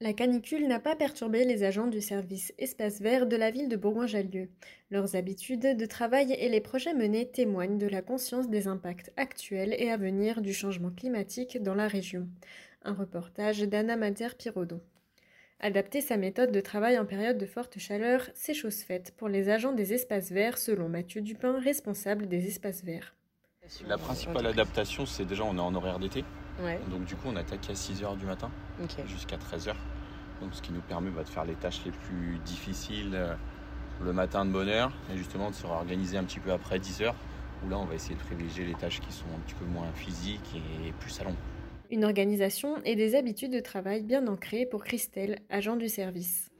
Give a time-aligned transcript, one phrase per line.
[0.00, 3.74] La canicule n'a pas perturbé les agents du service espace vert de la ville de
[3.74, 4.48] Bourgoin-Jallieu.
[4.92, 9.74] Leurs habitudes de travail et les projets menés témoignent de la conscience des impacts actuels
[9.76, 12.28] et à venir du changement climatique dans la région.
[12.84, 14.80] Un reportage d'Anna Mater Pirodon.
[15.58, 19.48] Adapter sa méthode de travail en période de forte chaleur, c'est chose faite pour les
[19.48, 23.16] agents des espaces verts, selon Mathieu Dupin, responsable des espaces verts.
[23.88, 26.22] La principale adaptation, c'est déjà on est en horaire d'été.
[26.60, 28.50] Ouais, Donc du coup, on attaque à 6h du matin
[29.06, 29.74] jusqu'à 13h.
[30.40, 33.34] Donc ce qui nous permet bah, de faire les tâches les plus difficiles euh,
[34.02, 37.12] le matin de bonne heure et justement de se réorganiser un petit peu après 10h
[37.64, 39.90] où là on va essayer de privilégier les tâches qui sont un petit peu moins
[39.96, 41.34] physiques et plus salon.
[41.90, 46.50] Une organisation et des habitudes de travail bien ancrées pour Christelle, agent du service.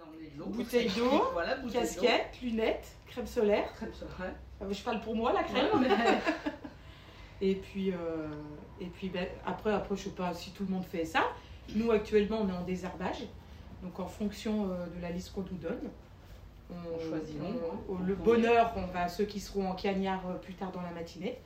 [0.47, 3.73] Bouteille d'eau, voilà, casquette, lunettes, crème solaire.
[3.75, 4.35] crème solaire.
[4.61, 5.67] Ah, Je parle pour moi la crème.
[5.81, 6.53] Ouais, mais-
[7.41, 7.97] Et puis, euh,
[8.81, 11.23] et puis ben, après, après, je sais pas si tout le monde fait ça.
[11.75, 13.25] Nous actuellement, on est en désherbage.
[13.83, 15.89] Donc en fonction euh, de la liste qu'on nous donne,
[16.71, 17.99] On choisit on- non, on- hein.
[18.07, 21.39] le bonheur, on va ceux qui seront en cagnard euh, plus tard dans la matinée.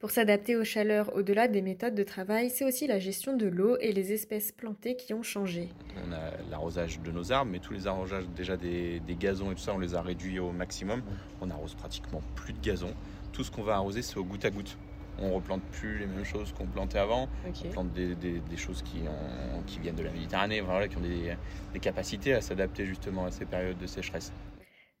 [0.00, 3.78] Pour s'adapter aux chaleurs au-delà des méthodes de travail, c'est aussi la gestion de l'eau
[3.80, 5.68] et les espèces plantées qui ont changé.
[6.06, 9.54] On a l'arrosage de nos arbres, mais tous les arrosages déjà des, des gazons et
[9.54, 11.02] tout ça, on les a réduits au maximum.
[11.40, 12.92] On arrose pratiquement plus de gazon.
[13.32, 14.76] Tout ce qu'on va arroser, c'est au goutte à goutte.
[15.20, 17.28] On replante plus les mêmes choses qu'on plantait avant.
[17.46, 20.96] On plante des, des- des choses qui, ont- qui viennent de la Méditerranée, voilà, qui
[20.96, 21.34] ont des,
[21.72, 24.32] des capacités à s'adapter justement à ces périodes de sécheresse.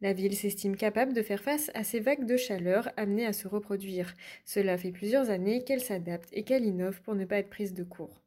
[0.00, 3.48] La ville s'estime capable de faire face à ces vagues de chaleur amenées à se
[3.48, 4.12] reproduire.
[4.44, 7.84] Cela fait plusieurs années qu'elle s'adapte et qu'elle innove pour ne pas être prise de
[7.84, 8.20] court.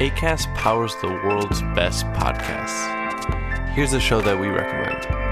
[0.00, 2.88] ACAST powers the world's best podcasts.
[3.74, 5.31] Here's a show that we recommend.